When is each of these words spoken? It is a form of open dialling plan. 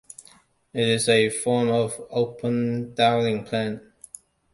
It 0.73 0.89
is 0.89 1.07
a 1.09 1.29
form 1.29 1.69
of 1.69 1.95
open 2.09 2.95
dialling 2.95 3.45
plan. 3.45 3.93